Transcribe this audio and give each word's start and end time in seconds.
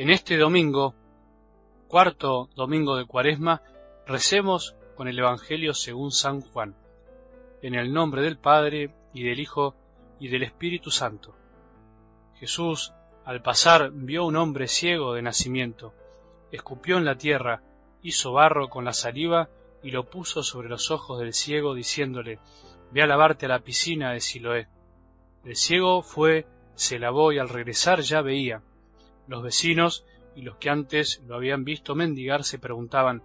En 0.00 0.08
este 0.08 0.38
domingo, 0.38 0.94
cuarto 1.86 2.48
domingo 2.56 2.96
de 2.96 3.04
Cuaresma, 3.04 3.60
recemos 4.06 4.74
con 4.96 5.08
el 5.08 5.18
Evangelio 5.18 5.74
según 5.74 6.10
San 6.10 6.40
Juan, 6.40 6.74
en 7.60 7.74
el 7.74 7.92
nombre 7.92 8.22
del 8.22 8.38
Padre 8.38 8.94
y 9.12 9.24
del 9.24 9.38
Hijo 9.38 9.74
y 10.18 10.28
del 10.28 10.42
Espíritu 10.42 10.90
Santo. 10.90 11.34
Jesús, 12.36 12.94
al 13.26 13.42
pasar, 13.42 13.90
vio 13.92 14.24
un 14.24 14.36
hombre 14.36 14.68
ciego 14.68 15.12
de 15.12 15.20
nacimiento, 15.20 15.92
escupió 16.50 16.96
en 16.96 17.04
la 17.04 17.18
tierra, 17.18 17.62
hizo 18.00 18.32
barro 18.32 18.70
con 18.70 18.86
la 18.86 18.94
saliva 18.94 19.50
y 19.82 19.90
lo 19.90 20.08
puso 20.08 20.42
sobre 20.42 20.70
los 20.70 20.90
ojos 20.90 21.20
del 21.20 21.34
ciego, 21.34 21.74
diciéndole, 21.74 22.38
Ve 22.90 23.02
a 23.02 23.06
lavarte 23.06 23.44
a 23.44 23.50
la 23.50 23.60
piscina 23.60 24.12
de 24.12 24.20
Siloé. 24.20 24.66
El 25.44 25.56
ciego 25.56 26.00
fue, 26.00 26.46
se 26.74 26.98
lavó 26.98 27.32
y 27.32 27.38
al 27.38 27.50
regresar 27.50 28.00
ya 28.00 28.22
veía. 28.22 28.62
Los 29.26 29.42
vecinos 29.42 30.04
y 30.34 30.42
los 30.42 30.56
que 30.56 30.70
antes 30.70 31.22
lo 31.26 31.36
habían 31.36 31.64
visto 31.64 31.94
mendigar 31.94 32.44
se 32.44 32.58
preguntaban, 32.58 33.22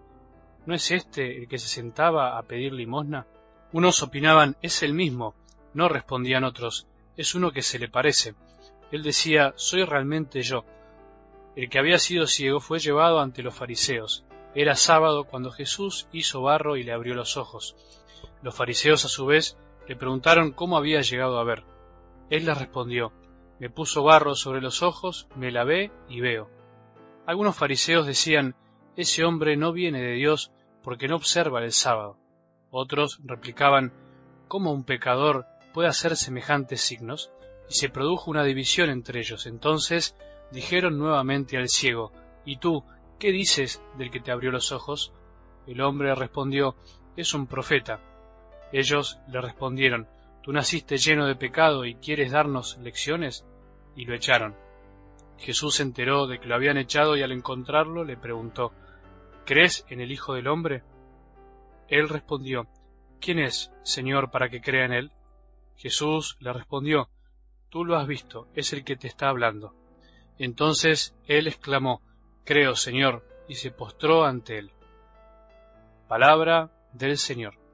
¿no 0.66 0.74
es 0.74 0.92
este 0.92 1.38
el 1.38 1.48
que 1.48 1.58
se 1.58 1.68
sentaba 1.68 2.38
a 2.38 2.44
pedir 2.44 2.74
limosna? 2.74 3.28
Unos 3.72 4.02
opinaban, 4.04 4.56
es 4.62 4.84
el 4.84 4.94
mismo. 4.94 5.36
No 5.74 5.90
respondían 5.90 6.44
otros, 6.44 6.88
es 7.18 7.36
uno 7.36 7.52
que 7.52 7.62
se 7.62 7.80
le 7.80 7.90
parece. 7.90 8.36
Él 8.92 9.04
decía, 9.04 9.54
soy 9.58 9.84
realmente 9.84 10.42
yo. 10.42 10.64
El 11.56 11.70
que 11.70 11.80
había 11.80 12.00
sido 12.00 12.28
ciego 12.28 12.60
fue 12.60 12.80
llevado 12.80 13.20
ante 13.20 13.44
los 13.44 13.56
fariseos. 13.56 14.26
Era 14.54 14.76
sábado 14.76 15.26
cuando 15.26 15.52
Jesús 15.52 16.08
hizo 16.12 16.42
barro 16.42 16.78
y 16.78 16.84
le 16.84 16.94
abrió 16.94 17.14
los 17.14 17.38
ojos. 17.38 17.76
Los 18.42 18.56
fariseos 18.56 19.04
a 19.06 19.10
su 19.10 19.26
vez 19.26 19.58
le 19.88 19.96
preguntaron 19.96 20.52
cómo 20.52 20.78
había 20.78 21.02
llegado 21.02 21.40
a 21.40 21.44
ver. 21.44 21.64
Él 22.30 22.46
les 22.46 22.58
respondió, 22.58 23.12
me 23.60 23.70
puso 23.70 24.04
barro 24.04 24.36
sobre 24.36 24.62
los 24.62 24.84
ojos, 24.84 25.28
me 25.36 25.52
lavé 25.52 25.92
y 26.10 26.20
veo. 26.20 26.50
Algunos 27.26 27.56
fariseos 27.56 28.06
decían, 28.06 28.56
ese 28.96 29.24
hombre 29.24 29.58
no 29.58 29.72
viene 29.72 30.02
de 30.02 30.14
Dios 30.14 30.52
porque 30.84 31.08
no 31.08 31.16
observa 31.16 31.64
el 31.64 31.72
sábado. 31.72 32.18
Otros 32.70 33.20
replicaban, 33.24 33.94
¿cómo 34.48 34.72
un 34.72 34.84
pecador 34.84 35.46
puede 35.74 35.88
hacer 35.88 36.16
semejantes 36.16 36.82
signos? 36.82 37.32
Y 37.70 37.74
se 37.74 37.90
produjo 37.90 38.30
una 38.30 38.44
división 38.44 38.90
entre 38.90 39.20
ellos. 39.20 39.48
Entonces 39.48 40.16
dijeron 40.52 41.00
nuevamente 41.00 41.58
al 41.58 41.70
ciego, 41.70 42.12
¿Y 42.46 42.58
tú, 42.58 42.84
¿qué 43.20 43.32
dices 43.32 43.82
del 43.98 44.12
que 44.12 44.20
te 44.20 44.32
abrió 44.32 44.52
los 44.52 44.72
ojos? 44.72 45.12
El 45.66 45.82
hombre 45.82 46.14
respondió, 46.14 46.76
es 47.18 47.34
un 47.34 47.48
profeta. 47.48 48.00
Ellos 48.72 49.20
le 49.28 49.42
respondieron, 49.42 50.08
¿tú 50.46 50.54
naciste 50.54 50.98
lleno 50.98 51.26
de 51.26 51.36
pecado 51.36 51.86
y 51.86 51.96
quieres 51.96 52.32
darnos 52.32 52.78
lecciones? 52.78 53.44
Y 53.96 54.06
lo 54.06 54.14
echaron. 54.14 54.56
Jesús 55.40 55.78
se 55.78 55.84
enteró 55.84 56.28
de 56.28 56.40
que 56.40 56.46
lo 56.46 56.54
habían 56.54 56.78
echado 56.78 57.18
y 57.18 57.24
al 57.24 57.32
encontrarlo 57.32 58.04
le 58.04 58.16
preguntó, 58.16 58.72
¿Crees 59.44 59.88
en 59.90 60.02
el 60.02 60.12
Hijo 60.12 60.36
del 60.36 60.48
Hombre? 60.48 60.84
Él 61.88 62.08
respondió, 62.10 62.68
¿Quién 63.20 63.40
es, 63.40 63.72
Señor, 63.82 64.30
para 64.30 64.50
que 64.50 64.62
crea 64.62 64.86
en 64.86 64.94
él? 64.94 65.12
Jesús 65.78 66.38
le 66.40 66.54
respondió, 66.54 67.10
Tú 67.70 67.84
lo 67.84 67.98
has 67.98 68.08
visto, 68.08 68.48
es 68.54 68.72
el 68.72 68.84
que 68.84 68.98
te 68.98 69.08
está 69.08 69.30
hablando. 69.30 69.74
Entonces 70.38 71.16
él 71.26 71.48
exclamó, 71.48 72.04
Creo, 72.44 72.76
Señor, 72.76 73.28
y 73.48 73.56
se 73.56 73.72
postró 73.72 74.26
ante 74.26 74.60
él. 74.60 74.72
Palabra 76.08 76.70
del 76.94 77.18
Señor. 77.18 77.65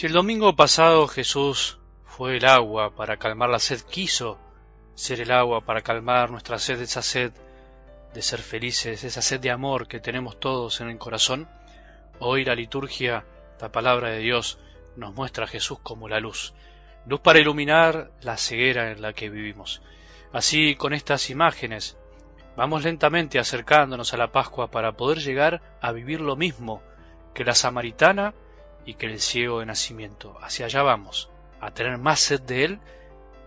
Si 0.00 0.06
el 0.06 0.14
domingo 0.14 0.56
pasado 0.56 1.06
Jesús 1.08 1.78
fue 2.06 2.38
el 2.38 2.46
agua 2.46 2.96
para 2.96 3.18
calmar 3.18 3.50
la 3.50 3.58
sed, 3.58 3.82
quiso 3.82 4.38
ser 4.94 5.20
el 5.20 5.30
agua 5.30 5.60
para 5.66 5.82
calmar 5.82 6.30
nuestra 6.30 6.58
sed, 6.58 6.80
esa 6.80 7.02
sed 7.02 7.32
de 8.14 8.22
ser 8.22 8.40
felices, 8.40 9.04
esa 9.04 9.20
sed 9.20 9.40
de 9.40 9.50
amor 9.50 9.88
que 9.88 10.00
tenemos 10.00 10.40
todos 10.40 10.80
en 10.80 10.88
el 10.88 10.96
corazón, 10.96 11.50
hoy 12.18 12.46
la 12.46 12.54
liturgia, 12.54 13.26
la 13.60 13.70
palabra 13.72 14.08
de 14.08 14.20
Dios, 14.20 14.58
nos 14.96 15.14
muestra 15.14 15.44
a 15.44 15.48
Jesús 15.48 15.80
como 15.82 16.08
la 16.08 16.18
luz, 16.18 16.54
luz 17.04 17.20
para 17.20 17.40
iluminar 17.40 18.10
la 18.22 18.38
ceguera 18.38 18.92
en 18.92 19.02
la 19.02 19.12
que 19.12 19.28
vivimos. 19.28 19.82
Así, 20.32 20.76
con 20.76 20.94
estas 20.94 21.28
imágenes, 21.28 21.98
vamos 22.56 22.84
lentamente 22.84 23.38
acercándonos 23.38 24.14
a 24.14 24.16
la 24.16 24.32
Pascua 24.32 24.70
para 24.70 24.92
poder 24.92 25.18
llegar 25.18 25.60
a 25.82 25.92
vivir 25.92 26.22
lo 26.22 26.36
mismo 26.36 26.80
que 27.34 27.44
la 27.44 27.54
samaritana 27.54 28.32
y 28.84 28.94
que 28.94 29.06
el 29.06 29.20
ciego 29.20 29.60
de 29.60 29.66
nacimiento. 29.66 30.38
Hacia 30.40 30.66
allá 30.66 30.82
vamos, 30.82 31.30
a 31.60 31.72
tener 31.72 31.98
más 31.98 32.20
sed 32.20 32.40
de 32.40 32.64
Él 32.64 32.80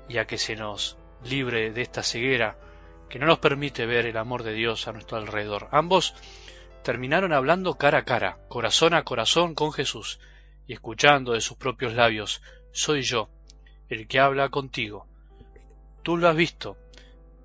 y 0.07 0.17
a 0.17 0.25
que 0.25 0.38
se 0.38 0.55
nos 0.55 0.97
libre 1.23 1.71
de 1.71 1.81
esta 1.81 2.03
ceguera 2.03 2.57
que 3.13 3.19
no 3.19 3.27
nos 3.27 3.38
permite 3.38 3.85
ver 3.85 4.07
el 4.07 4.17
amor 4.17 4.41
de 4.41 4.53
Dios 4.53 4.88
a 4.88 4.91
nuestro 4.91 5.17
alrededor. 5.17 5.67
Ambos 5.71 6.16
terminaron 6.83 7.31
hablando 7.31 7.75
cara 7.75 7.99
a 7.99 8.05
cara, 8.05 8.39
corazón 8.49 8.95
a 8.95 9.03
corazón 9.03 9.53
con 9.53 9.71
Jesús, 9.71 10.19
y 10.66 10.73
escuchando 10.73 11.33
de 11.33 11.41
sus 11.41 11.55
propios 11.55 11.94
labios, 11.94 12.41
soy 12.71 13.03
yo, 13.03 13.29
el 13.89 14.07
que 14.07 14.19
habla 14.19 14.50
contigo. 14.50 15.05
Tú 16.01 16.17
lo 16.17 16.27
has 16.27 16.35
visto, 16.35 16.75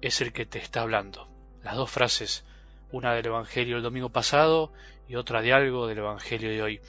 es 0.00 0.22
el 0.22 0.32
que 0.32 0.46
te 0.46 0.58
está 0.58 0.80
hablando. 0.80 1.28
Las 1.62 1.76
dos 1.76 1.90
frases, 1.90 2.44
una 2.90 3.12
del 3.12 3.26
Evangelio 3.26 3.74
del 3.74 3.84
domingo 3.84 4.08
pasado 4.08 4.72
y 5.06 5.16
otra 5.16 5.42
de 5.42 5.52
algo 5.52 5.86
del 5.86 5.98
Evangelio 5.98 6.48
de 6.48 6.62
hoy. 6.62 6.80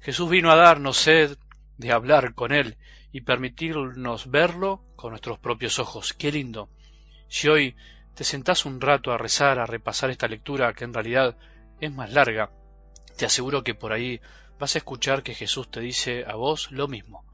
Jesús 0.00 0.30
vino 0.30 0.50
a 0.50 0.56
darnos 0.56 0.96
sed 0.96 1.36
de 1.76 1.92
hablar 1.92 2.34
con 2.34 2.52
Él 2.52 2.78
y 3.12 3.20
permitirnos 3.20 4.30
verlo 4.30 4.82
con 4.96 5.10
nuestros 5.10 5.38
propios 5.38 5.78
ojos. 5.78 6.14
Qué 6.14 6.32
lindo. 6.32 6.70
Si 7.28 7.48
hoy 7.48 7.76
te 8.14 8.24
sentás 8.24 8.64
un 8.64 8.80
rato 8.80 9.12
a 9.12 9.18
rezar, 9.18 9.58
a 9.58 9.66
repasar 9.66 10.10
esta 10.10 10.26
lectura 10.26 10.72
que 10.72 10.84
en 10.84 10.94
realidad 10.94 11.36
es 11.80 11.92
más 11.92 12.12
larga, 12.12 12.50
te 13.16 13.26
aseguro 13.26 13.62
que 13.62 13.74
por 13.74 13.92
ahí 13.92 14.20
vas 14.58 14.74
a 14.74 14.78
escuchar 14.78 15.22
que 15.22 15.34
Jesús 15.34 15.70
te 15.70 15.80
dice 15.80 16.24
a 16.26 16.34
vos 16.34 16.70
lo 16.72 16.88
mismo. 16.88 17.24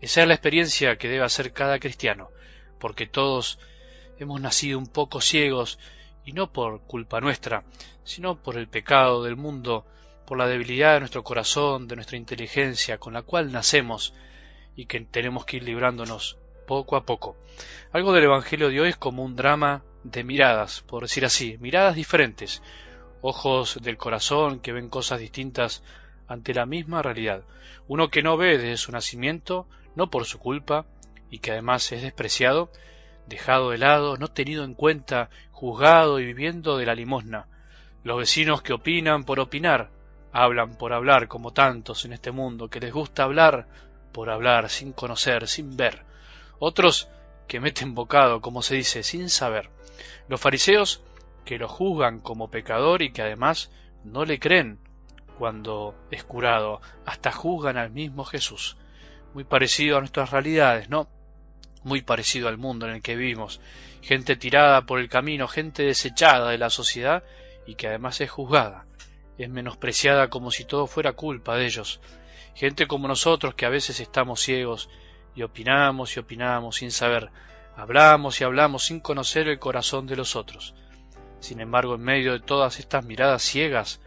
Esa 0.00 0.22
es 0.22 0.28
la 0.28 0.34
experiencia 0.34 0.96
que 0.96 1.08
debe 1.08 1.24
hacer 1.24 1.52
cada 1.52 1.78
cristiano, 1.78 2.28
porque 2.78 3.06
todos 3.06 3.58
hemos 4.18 4.40
nacido 4.40 4.78
un 4.78 4.86
poco 4.86 5.20
ciegos 5.20 5.78
y 6.24 6.32
no 6.32 6.52
por 6.52 6.82
culpa 6.82 7.20
nuestra, 7.20 7.64
sino 8.04 8.42
por 8.42 8.58
el 8.58 8.68
pecado 8.68 9.22
del 9.22 9.36
mundo 9.36 9.86
por 10.32 10.38
la 10.38 10.48
debilidad 10.48 10.94
de 10.94 11.00
nuestro 11.00 11.22
corazón, 11.22 11.86
de 11.86 11.94
nuestra 11.94 12.16
inteligencia, 12.16 12.96
con 12.96 13.12
la 13.12 13.20
cual 13.20 13.52
nacemos 13.52 14.14
y 14.74 14.86
que 14.86 14.98
tenemos 15.00 15.44
que 15.44 15.58
ir 15.58 15.62
librándonos 15.62 16.38
poco 16.66 16.96
a 16.96 17.04
poco. 17.04 17.36
Algo 17.92 18.14
del 18.14 18.24
Evangelio 18.24 18.70
de 18.70 18.80
hoy 18.80 18.88
es 18.88 18.96
como 18.96 19.24
un 19.24 19.36
drama 19.36 19.84
de 20.04 20.24
miradas, 20.24 20.80
por 20.88 21.02
decir 21.02 21.26
así, 21.26 21.58
miradas 21.60 21.96
diferentes, 21.96 22.62
ojos 23.20 23.78
del 23.82 23.98
corazón 23.98 24.60
que 24.60 24.72
ven 24.72 24.88
cosas 24.88 25.20
distintas 25.20 25.82
ante 26.26 26.54
la 26.54 26.64
misma 26.64 27.02
realidad. 27.02 27.42
Uno 27.86 28.08
que 28.08 28.22
no 28.22 28.38
ve 28.38 28.56
desde 28.56 28.78
su 28.78 28.90
nacimiento, 28.90 29.68
no 29.96 30.08
por 30.08 30.24
su 30.24 30.38
culpa, 30.38 30.86
y 31.28 31.40
que 31.40 31.50
además 31.50 31.92
es 31.92 32.00
despreciado, 32.00 32.72
dejado 33.26 33.68
de 33.68 33.76
lado, 33.76 34.16
no 34.16 34.28
tenido 34.28 34.64
en 34.64 34.72
cuenta, 34.72 35.28
juzgado 35.50 36.20
y 36.20 36.24
viviendo 36.24 36.78
de 36.78 36.86
la 36.86 36.94
limosna. 36.94 37.48
Los 38.02 38.16
vecinos 38.16 38.62
que 38.62 38.72
opinan 38.72 39.24
por 39.24 39.38
opinar, 39.38 39.90
Hablan 40.32 40.76
por 40.76 40.94
hablar 40.94 41.28
como 41.28 41.52
tantos 41.52 42.04
en 42.06 42.14
este 42.14 42.30
mundo, 42.30 42.68
que 42.68 42.80
les 42.80 42.92
gusta 42.92 43.24
hablar 43.24 43.66
por 44.12 44.30
hablar, 44.30 44.70
sin 44.70 44.92
conocer, 44.92 45.46
sin 45.46 45.76
ver. 45.76 46.04
Otros 46.58 47.08
que 47.46 47.60
meten 47.60 47.94
bocado, 47.94 48.40
como 48.40 48.62
se 48.62 48.76
dice, 48.76 49.02
sin 49.02 49.28
saber. 49.28 49.68
Los 50.28 50.40
fariseos 50.40 51.02
que 51.44 51.58
lo 51.58 51.68
juzgan 51.68 52.20
como 52.20 52.50
pecador 52.50 53.02
y 53.02 53.12
que 53.12 53.22
además 53.22 53.70
no 54.04 54.24
le 54.24 54.38
creen 54.38 54.78
cuando 55.38 55.94
es 56.10 56.24
curado, 56.24 56.80
hasta 57.04 57.32
juzgan 57.32 57.76
al 57.76 57.90
mismo 57.90 58.24
Jesús. 58.24 58.76
Muy 59.34 59.44
parecido 59.44 59.96
a 59.96 60.00
nuestras 60.00 60.30
realidades, 60.30 60.88
¿no? 60.88 61.08
Muy 61.84 62.02
parecido 62.02 62.48
al 62.48 62.58
mundo 62.58 62.86
en 62.86 62.94
el 62.94 63.02
que 63.02 63.16
vivimos. 63.16 63.60
Gente 64.02 64.36
tirada 64.36 64.82
por 64.82 64.98
el 65.00 65.08
camino, 65.08 65.48
gente 65.48 65.82
desechada 65.82 66.50
de 66.50 66.58
la 66.58 66.70
sociedad 66.70 67.22
y 67.66 67.74
que 67.74 67.88
además 67.88 68.20
es 68.20 68.30
juzgada 68.30 68.86
es 69.38 69.48
menospreciada 69.48 70.28
como 70.28 70.50
si 70.50 70.64
todo 70.64 70.86
fuera 70.86 71.12
culpa 71.12 71.56
de 71.56 71.66
ellos. 71.66 72.00
Gente 72.54 72.86
como 72.86 73.08
nosotros 73.08 73.54
que 73.54 73.66
a 73.66 73.70
veces 73.70 74.00
estamos 74.00 74.40
ciegos 74.40 74.88
y 75.34 75.42
opinamos 75.42 76.16
y 76.16 76.20
opinamos 76.20 76.76
sin 76.76 76.90
saber, 76.90 77.30
hablamos 77.76 78.40
y 78.40 78.44
hablamos 78.44 78.84
sin 78.84 79.00
conocer 79.00 79.48
el 79.48 79.58
corazón 79.58 80.06
de 80.06 80.16
los 80.16 80.36
otros. 80.36 80.74
Sin 81.40 81.60
embargo, 81.60 81.94
en 81.94 82.02
medio 82.02 82.32
de 82.32 82.40
todas 82.40 82.78
estas 82.78 83.04
miradas 83.04 83.42
ciegas, 83.42 84.00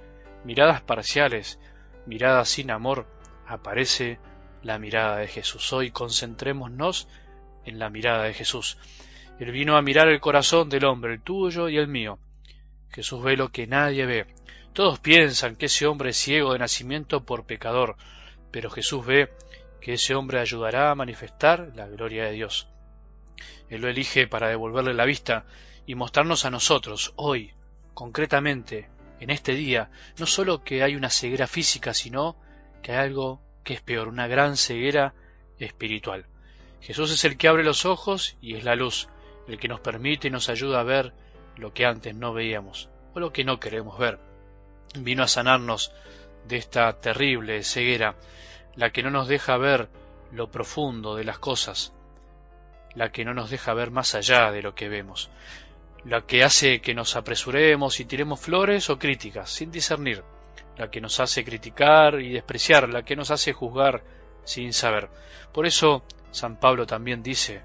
miradas 0.44 0.82
parciales, 0.82 1.60
miradas 2.06 2.50
sin 2.50 2.72
amor, 2.72 3.08
aparece 3.48 4.20
la 4.62 4.80
mirada 4.80 5.18
de 5.18 5.28
Jesús. 5.28 5.74
Hoy 5.74 5.92
concentrémonos 5.92 7.08
en 7.66 7.80
la 7.80 7.90
mirada 7.90 8.24
de 8.24 8.34
Jesús. 8.34 8.78
Él 9.40 9.52
vino 9.52 9.76
a 9.76 9.82
mirar 9.82 10.08
el 10.08 10.22
corazón 10.22 10.70
del 10.70 10.86
hombre, 10.86 11.14
el 11.14 11.22
tuyo 11.22 11.68
y 11.68 11.78
el 11.78 11.88
mío. 11.88 12.20
Jesús 12.90 13.22
ve 13.22 13.36
lo 13.36 13.50
que 13.50 13.68
nadie 13.68 14.06
ve, 14.06 14.28
Todos 14.76 15.00
piensan 15.00 15.56
que 15.56 15.68
ese 15.68 15.88
hombre 15.88 16.10
es 16.10 16.18
ciego 16.18 16.52
de 16.52 16.60
nacimiento 16.60 17.24
por 17.24 17.46
pecador, 17.46 17.96
pero 18.52 18.70
Jesús 18.70 19.06
ve 19.06 19.32
que 19.80 19.94
ese 19.94 20.16
hombre 20.16 20.42
ayudará 20.42 20.92
a 20.92 20.96
manifestar 20.96 21.72
la 21.76 21.88
gloria 21.88 22.26
de 22.26 22.34
Dios. 22.34 22.68
Él 23.70 23.80
lo 23.80 23.88
elige 23.88 24.28
para 24.28 24.50
devolverle 24.50 24.94
la 24.94 25.06
vista 25.06 25.46
y 25.86 25.96
mostrarnos 25.96 26.44
a 26.44 26.50
nosotros, 26.50 27.14
hoy, 27.16 27.54
concretamente, 27.94 28.90
en 29.22 29.30
este 29.30 29.54
día, 29.54 29.92
no 30.20 30.26
solo 30.26 30.66
que 30.66 30.84
hay 30.84 30.98
una 30.98 31.10
ceguera 31.10 31.48
física, 31.48 31.94
sino 31.94 32.36
que 32.84 32.92
hay 32.92 32.98
algo 32.98 33.42
que 33.64 33.76
es 33.76 33.82
peor, 33.82 34.10
una 34.10 34.28
gran 34.28 34.58
ceguera 34.58 35.14
espiritual. 35.58 36.26
Jesús 36.82 37.14
es 37.14 37.24
el 37.24 37.38
que 37.38 37.48
abre 37.48 37.64
los 37.64 37.86
ojos 37.86 38.36
y 38.42 38.56
es 38.56 38.66
la 38.66 38.76
luz, 38.76 39.08
el 39.48 39.58
que 39.58 39.70
nos 39.70 39.80
permite 39.80 40.28
y 40.28 40.32
nos 40.32 40.50
ayuda 40.50 40.82
a 40.82 40.84
ver 40.84 41.14
lo 41.56 41.74
que 41.74 41.86
antes 41.86 42.14
no 42.14 42.34
veíamos 42.34 42.90
o 43.14 43.22
lo 43.22 43.32
que 43.32 43.46
no 43.46 43.62
queremos 43.62 43.98
ver 43.98 44.35
vino 44.98 45.24
a 45.24 45.28
sanarnos 45.28 45.92
de 46.48 46.58
esta 46.58 46.94
terrible 47.00 47.64
ceguera, 47.64 48.16
la 48.76 48.92
que 48.92 49.04
no 49.04 49.10
nos 49.10 49.28
deja 49.28 49.58
ver 49.58 49.90
lo 50.32 50.52
profundo 50.52 51.16
de 51.16 51.24
las 51.24 51.40
cosas, 51.40 51.94
la 52.94 53.12
que 53.12 53.26
no 53.26 53.34
nos 53.34 53.50
deja 53.50 53.74
ver 53.74 53.92
más 53.92 54.16
allá 54.16 54.52
de 54.52 54.62
lo 54.62 54.76
que 54.76 54.90
vemos, 54.90 55.30
la 56.04 56.22
que 56.22 56.44
hace 56.44 56.82
que 56.82 56.94
nos 56.94 57.16
apresuremos 57.16 58.00
y 58.00 58.06
tiremos 58.06 58.40
flores 58.40 58.90
o 58.90 59.00
críticas 59.00 59.50
sin 59.50 59.72
discernir, 59.72 60.24
la 60.78 60.90
que 60.90 61.02
nos 61.02 61.20
hace 61.20 61.44
criticar 61.44 62.22
y 62.22 62.34
despreciar, 62.34 62.90
la 62.90 63.04
que 63.04 63.16
nos 63.16 63.32
hace 63.32 63.54
juzgar 63.54 64.04
sin 64.44 64.74
saber. 64.74 65.10
Por 65.52 65.66
eso 65.66 66.04
San 66.32 66.60
Pablo 66.60 66.86
también 66.86 67.24
dice 67.24 67.62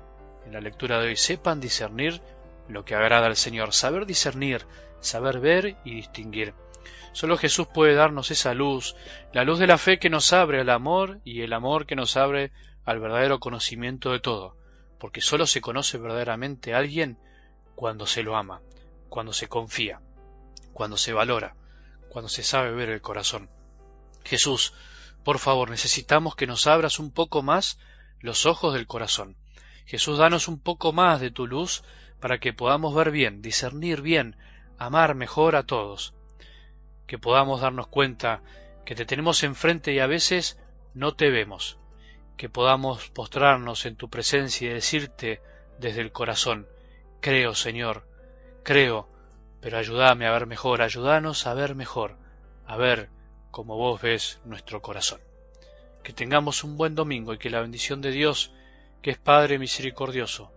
en 0.46 0.52
la 0.52 0.60
lectura 0.60 0.98
de 0.98 1.08
hoy, 1.08 1.16
sepan 1.16 1.60
discernir 1.60 2.20
lo 2.68 2.84
que 2.84 2.94
agrada 2.94 3.26
al 3.26 3.36
Señor, 3.36 3.72
saber 3.72 4.06
discernir, 4.06 4.64
saber 5.00 5.40
ver 5.40 5.76
y 5.84 5.94
distinguir. 5.94 6.54
Solo 7.12 7.36
Jesús 7.36 7.66
puede 7.66 7.94
darnos 7.94 8.30
esa 8.30 8.54
luz, 8.54 8.94
la 9.32 9.44
luz 9.44 9.58
de 9.58 9.66
la 9.66 9.78
fe 9.78 9.98
que 9.98 10.10
nos 10.10 10.32
abre 10.32 10.60
al 10.60 10.70
amor 10.70 11.20
y 11.24 11.42
el 11.42 11.52
amor 11.52 11.86
que 11.86 11.96
nos 11.96 12.16
abre 12.16 12.52
al 12.84 13.00
verdadero 13.00 13.40
conocimiento 13.40 14.12
de 14.12 14.20
todo, 14.20 14.56
porque 14.98 15.20
solo 15.20 15.46
se 15.46 15.60
conoce 15.60 15.98
verdaderamente 15.98 16.72
a 16.72 16.78
alguien 16.78 17.18
cuando 17.74 18.06
se 18.06 18.22
lo 18.22 18.36
ama, 18.36 18.60
cuando 19.08 19.32
se 19.32 19.48
confía, 19.48 20.00
cuando 20.72 20.96
se 20.96 21.12
valora, 21.12 21.56
cuando 22.10 22.28
se 22.28 22.44
sabe 22.44 22.70
ver 22.70 22.90
el 22.90 23.00
corazón. 23.00 23.50
Jesús, 24.24 24.72
por 25.24 25.40
favor, 25.40 25.68
necesitamos 25.68 26.36
que 26.36 26.46
nos 26.46 26.68
abras 26.68 27.00
un 27.00 27.10
poco 27.10 27.42
más 27.42 27.78
los 28.20 28.46
ojos 28.46 28.72
del 28.72 28.86
corazón. 28.86 29.36
Jesús, 29.84 30.18
danos 30.18 30.46
un 30.46 30.60
poco 30.60 30.92
más 30.92 31.20
de 31.20 31.32
tu 31.32 31.48
luz 31.48 31.82
para 32.20 32.38
que 32.38 32.52
podamos 32.52 32.94
ver 32.94 33.10
bien, 33.10 33.42
discernir 33.42 34.00
bien, 34.00 34.36
amar 34.78 35.16
mejor 35.16 35.56
a 35.56 35.64
todos 35.64 36.14
que 37.10 37.18
podamos 37.18 37.60
darnos 37.60 37.88
cuenta 37.88 38.40
que 38.86 38.94
te 38.94 39.04
tenemos 39.04 39.42
enfrente 39.42 39.92
y 39.92 39.98
a 39.98 40.06
veces 40.06 40.60
no 40.94 41.16
te 41.16 41.28
vemos, 41.28 41.76
que 42.36 42.48
podamos 42.48 43.10
postrarnos 43.10 43.84
en 43.84 43.96
tu 43.96 44.08
presencia 44.08 44.70
y 44.70 44.74
decirte 44.74 45.42
desde 45.80 46.02
el 46.02 46.12
corazón, 46.12 46.68
creo 47.20 47.56
Señor, 47.56 48.06
creo, 48.62 49.08
pero 49.60 49.78
ayúdame 49.78 50.28
a 50.28 50.30
ver 50.30 50.46
mejor, 50.46 50.82
ayúdanos 50.82 51.48
a 51.48 51.54
ver 51.54 51.74
mejor, 51.74 52.16
a 52.64 52.76
ver 52.76 53.10
como 53.50 53.76
vos 53.76 54.00
ves 54.00 54.38
nuestro 54.44 54.80
corazón. 54.80 55.20
Que 56.04 56.12
tengamos 56.12 56.62
un 56.62 56.76
buen 56.76 56.94
domingo 56.94 57.34
y 57.34 57.38
que 57.38 57.50
la 57.50 57.60
bendición 57.60 58.00
de 58.02 58.12
Dios, 58.12 58.52
que 59.02 59.10
es 59.10 59.18
Padre 59.18 59.58
misericordioso, 59.58 60.52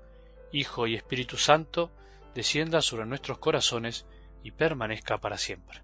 Hijo 0.51 0.85
y 0.85 0.93
Espíritu 0.93 1.35
Santo, 1.35 1.89
descienda 2.35 2.83
sobre 2.83 3.07
nuestros 3.07 3.39
corazones 3.39 4.05
y 4.43 4.51
permanezca 4.51 5.17
para 5.17 5.39
siempre. 5.39 5.81